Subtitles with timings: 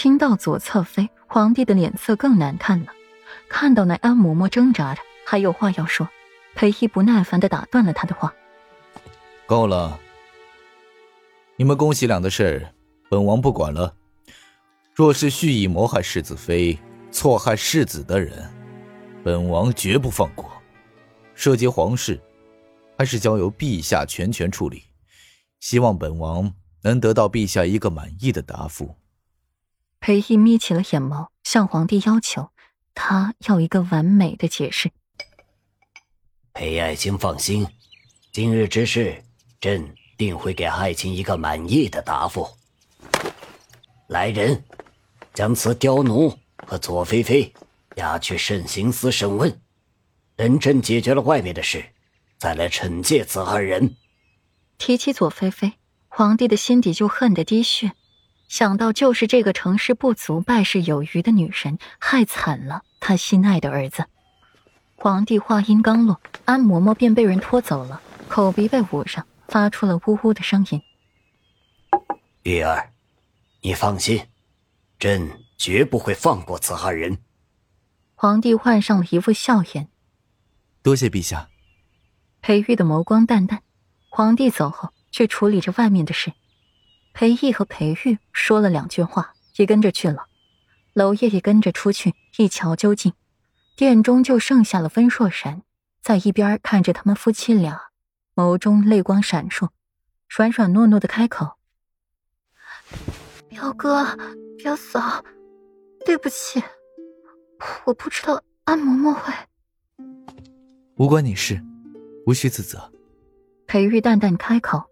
[0.00, 2.92] 听到左侧妃，皇帝的脸色更难看了。
[3.48, 6.08] 看到那安嬷嬷挣扎着，还有话要说，
[6.54, 8.32] 裴义不耐烦的打断了他的话
[9.44, 9.98] ：“够了，
[11.56, 12.64] 你们恭喜两的事，
[13.10, 13.92] 本王不管了。
[14.94, 16.78] 若是蓄意谋害世子妃、
[17.10, 18.48] 错害世子的人，
[19.24, 20.48] 本王绝不放过。
[21.34, 22.20] 涉及皇室，
[22.96, 24.84] 还是交由陛下全权处理。
[25.58, 28.94] 希望本王能得到陛下一个满意的答复。”
[30.08, 32.48] 裴义眯起了眼眸，向皇帝要求，
[32.94, 34.90] 他要一个完美的解释。
[36.54, 37.66] 裴爱卿放心，
[38.32, 39.22] 今日之事，
[39.60, 42.48] 朕定会给爱卿一个满意的答复。
[44.06, 44.64] 来人，
[45.34, 47.52] 将此刁奴和左菲菲
[47.96, 49.60] 押去慎刑司审问，
[50.36, 51.84] 等朕解决了外面的事，
[52.38, 53.94] 再来惩戒此二人。
[54.78, 55.74] 提起左菲菲，
[56.08, 57.92] 皇帝的心底就恨得滴血。
[58.48, 64.06] 想到就是这个成事不足败事有余的女人，害惨了他心爱的儿子。
[64.96, 70.82] 皇帝话音刚落，安嬷嬷便被人拖走了，口鼻被捂上，发出了呜呜的声音。
[72.42, 72.90] 玉儿，
[73.60, 74.26] 你放心，
[74.98, 77.18] 朕绝不会放过此二人。
[78.14, 79.88] 皇帝换上了一副笑颜。
[80.82, 81.48] 多谢陛下。
[82.40, 83.62] 裴玉的眸光淡淡。
[84.10, 86.32] 皇帝走后，却处理着外面的事。
[87.18, 90.28] 裴毅和裴玉说了两句话，也跟着去了。
[90.92, 93.12] 娄烨也跟着出去一瞧究竟。
[93.74, 95.62] 殿中就剩下了温若然，
[96.00, 97.88] 在一边看着他们夫妻俩，
[98.36, 99.70] 眸中泪光闪烁，
[100.28, 101.54] 软软糯糯的开口
[103.50, 104.16] ：“表哥，
[104.56, 105.24] 表嫂，
[106.06, 106.62] 对不起，
[107.84, 109.32] 我不知道安嬷嬷会……
[110.94, 111.60] 无关你事，
[112.26, 112.92] 无需自责。”
[113.66, 114.88] 裴玉淡淡开口：“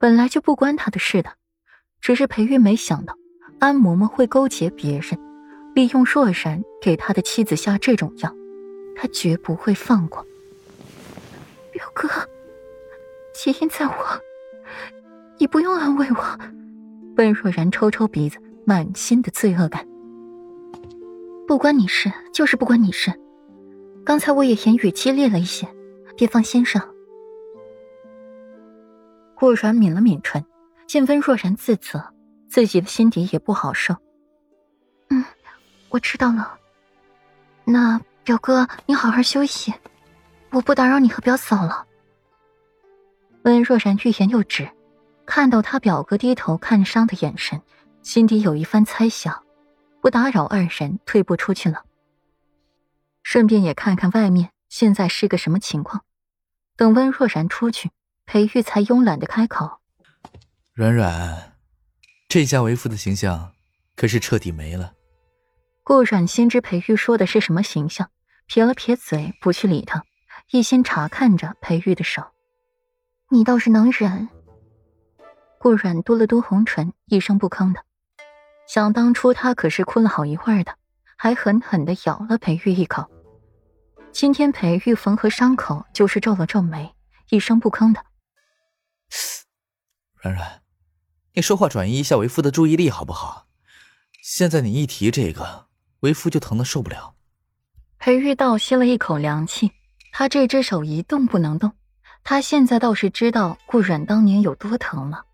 [0.00, 1.34] 本来就不关他的事的。”
[2.00, 3.16] 只是裴玉没想到，
[3.58, 5.18] 安嬷嬷会勾结别人，
[5.74, 8.34] 利用若然给他的妻子下这种药，
[8.96, 10.26] 他绝不会放过。
[11.72, 12.08] 表哥，
[13.34, 13.94] 起因在我，
[15.38, 16.38] 你不用安慰我。
[17.16, 19.86] 温若然抽抽鼻子，满心的罪恶感。
[21.46, 23.12] 不关你事，就是不关你事。
[24.04, 25.68] 刚才我也言语激烈了一些，
[26.16, 26.82] 别放心上。
[29.34, 30.42] 顾然抿了抿唇。
[30.90, 32.12] 见温若然自责，
[32.48, 33.94] 自己的心底也不好受。
[35.10, 35.24] 嗯，
[35.88, 36.58] 我知道了。
[37.64, 39.72] 那表哥，你好好休息，
[40.50, 41.86] 我不打扰你和表嫂了。
[43.44, 44.68] 温若然欲言又止，
[45.24, 47.62] 看到他表哥低头看伤的眼神，
[48.02, 49.44] 心底有一番猜想，
[50.00, 51.84] 不打扰二人，退步出去了。
[53.22, 56.02] 顺便也看看外面现在是个什么情况。
[56.76, 57.92] 等温若然出去，
[58.26, 59.79] 裴玉才慵懒的开口。
[60.72, 61.56] 软软，
[62.28, 63.52] 这下为父的形象
[63.96, 64.94] 可是彻底没了。
[65.82, 68.10] 顾软心知裴玉说的是什么形象，
[68.46, 70.04] 撇了撇嘴，不去理他，
[70.50, 72.22] 一心查看着裴玉的手。
[73.30, 74.28] 你倒是能忍。
[75.58, 77.84] 顾软嘟了嘟红唇，一声不吭的。
[78.66, 80.76] 想当初他可是哭了好一会儿的，
[81.18, 83.10] 还狠狠的咬了裴玉一口。
[84.12, 86.94] 今天裴玉缝合伤口，就是皱了皱眉，
[87.28, 88.00] 一声不吭的。
[90.22, 90.59] 软软，
[91.34, 93.46] 你说话转移一下为夫的注意力好不好？
[94.22, 95.66] 现在你一提这个，
[96.00, 97.14] 为夫就疼的受不了。
[97.98, 99.70] 裴玉倒吸了一口凉气，
[100.12, 101.72] 他这只手一动不能动。
[102.24, 105.24] 他现在倒是知道顾软当年有多疼了。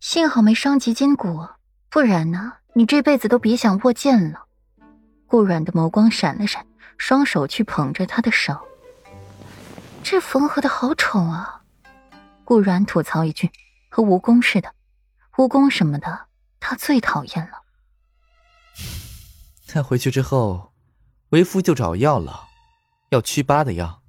[0.00, 1.46] 幸好没伤及筋骨，
[1.88, 4.44] 不然呢，你这辈子都别想握剑了。
[5.26, 6.66] 顾软的眸光闪了闪，
[6.98, 8.58] 双手去捧着他的手。
[10.02, 11.62] 这缝合的好丑啊！
[12.44, 13.50] 顾然吐槽一句
[13.94, 14.74] ：“和蜈蚣似的，
[15.36, 16.26] 蜈蚣什么的，
[16.58, 17.62] 他最讨厌了。”
[19.72, 20.72] 那回去之后，
[21.28, 22.48] 为夫就找药了，
[23.10, 24.02] 要祛疤的药。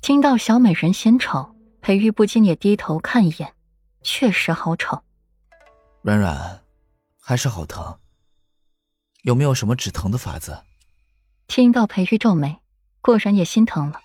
[0.00, 3.54] 听到小美人嫌丑，裴玉不禁也低头看一眼，
[4.02, 5.00] 确实好丑。
[6.02, 6.64] 软软，
[7.20, 8.00] 还是好疼。
[9.22, 10.64] 有没有什么止疼的法子？
[11.46, 12.60] 听到裴玉皱眉，
[13.00, 14.00] 果然也心疼了。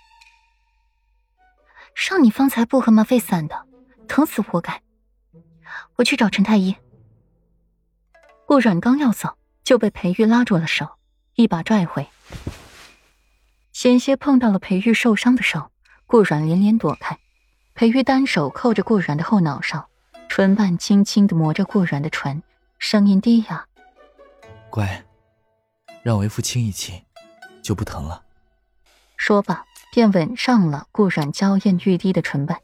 [1.95, 3.65] 让你方才不喝吗啡散的，
[4.07, 4.83] 疼死活该！
[5.95, 6.75] 我去找陈太医。
[8.45, 10.97] 顾软刚要走，就被裴玉拉住了手，
[11.35, 12.07] 一把拽回。
[13.71, 15.71] 险些碰到了裴玉受伤的手，
[16.05, 17.17] 顾软连连躲开。
[17.73, 19.89] 裴玉单手扣着顾软的后脑勺，
[20.27, 22.43] 唇瓣轻轻的磨着顾软的唇，
[22.79, 23.65] 声音低哑
[24.69, 25.03] ：“乖，
[26.03, 27.01] 让为夫亲一亲，
[27.61, 28.23] 就不疼了。”
[29.17, 29.65] 说罢。
[29.93, 32.61] 便吻上了顾软娇艳欲滴的唇瓣。